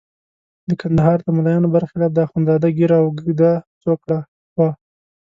د 0.69 0.69
کندهار 0.81 1.17
د 1.23 1.27
ملایانو 1.37 1.73
برخلاف 1.75 2.11
د 2.13 2.19
اخندزاده 2.27 2.69
ږیره 2.77 2.97
اوږده 3.01 3.51
څوکړه 3.83 4.19
وه. 4.57 4.69